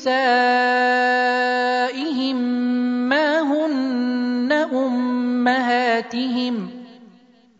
[0.00, 0.16] نسائهم
[3.08, 6.70] ما هن أمهاتهم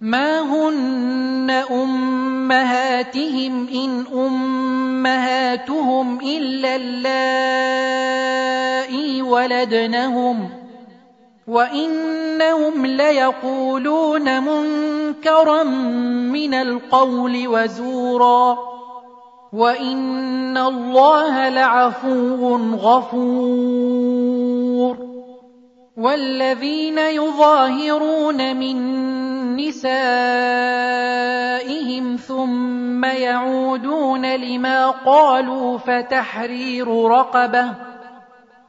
[0.01, 5.41] ما هن أمهاتهم إن أمهاتهم
[6.21, 8.03] إلا اللائي
[9.23, 10.51] ولدنهم
[11.47, 15.63] وإنهم ليقولون منكرا
[16.33, 18.80] من القول وزورا
[19.53, 24.31] وان الله لعفو غفور
[25.97, 28.77] والذين يظاهرون من
[29.57, 29.91] نسائهم
[32.17, 37.75] ثم يعودون لما قالوا فتحرير رقبه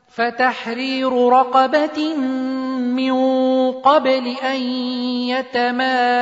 [0.07, 3.13] فتحرير رقبه من
[3.71, 4.61] قبل ان
[5.29, 6.21] يتماسا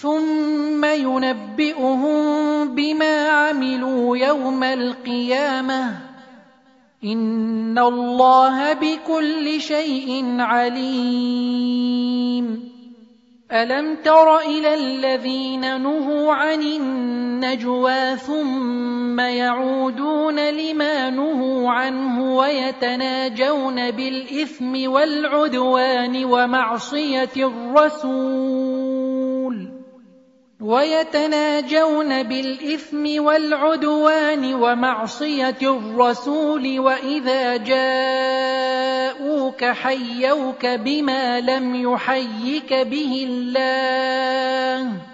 [0.00, 2.14] ثم ينبئهم
[2.74, 5.98] بما عملوا يوم القيامة.
[7.04, 11.94] إن الله بكل شيء عليم.
[13.52, 26.24] ألم تر إلى الذين نهوا عن النجوى ثم يعودون لما نهوا عنه ويتناجون بالإثم والعدوان
[26.24, 28.83] ومعصية الرسول؟
[30.60, 39.14] ويتناجون بالإثم والعدوان ومعصية الرسول وإذا جاءوك
[39.64, 45.13] حيوك بما لم يحيك به الله.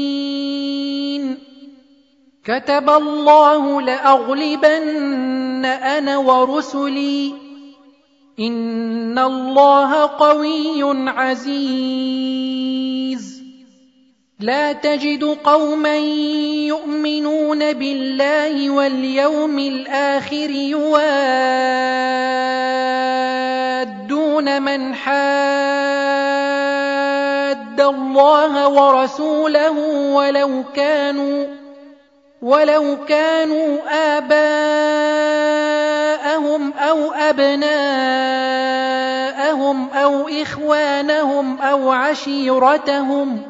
[2.44, 7.34] كتب الله لأغلبن أنا ورسلي.
[8.40, 12.80] إن الله قوي عزيز.
[14.40, 15.96] لا تجد قوما
[16.66, 20.50] يؤمنون بالله واليوم الآخر
[23.80, 25.10] يوادون من حاد
[27.80, 29.78] الله ورسوله
[30.14, 31.46] ولو كانوا
[32.42, 33.78] ولو كانوا
[34.16, 35.12] آباءهم
[36.72, 37.68] أو أبناءهم
[39.88, 43.49] أو إخوانهم أو عشيرتهم ۖ